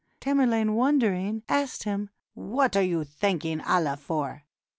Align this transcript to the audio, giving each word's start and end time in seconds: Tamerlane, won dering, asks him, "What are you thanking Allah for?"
Tamerlane, 0.19 0.73
won 0.73 0.97
dering, 0.97 1.43
asks 1.47 1.83
him, 1.83 2.09
"What 2.33 2.75
are 2.75 2.81
you 2.81 3.03
thanking 3.03 3.61
Allah 3.61 3.97
for?" 3.97 4.45